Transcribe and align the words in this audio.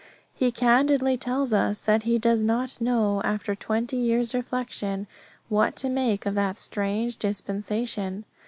He 0.33 0.49
candidly 0.49 1.15
tells 1.15 1.53
us 1.53 1.79
that 1.81 2.01
he 2.09 2.17
does 2.17 2.41
not 2.41 2.81
know, 2.81 3.21
after 3.21 3.53
twenty 3.53 3.97
years' 3.97 4.33
reflection, 4.33 5.05
what 5.47 5.75
to 5.75 5.89
make 5.89 6.25
of 6.25 6.33
that 6.33 6.57
strange 6.57 7.17
dispensation. 7.17 8.25